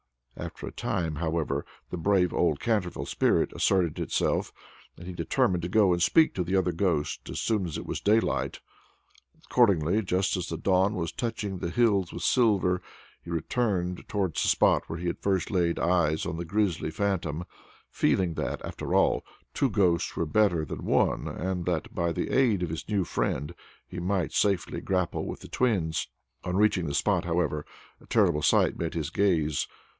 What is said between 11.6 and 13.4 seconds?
hills with silver, he